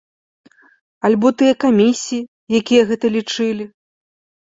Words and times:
Альбо 1.09 1.27
тыя 1.43 1.53
камісіі, 1.65 2.25
якія 2.63 2.81
гэта 2.91 3.15
лічылі? 3.21 3.65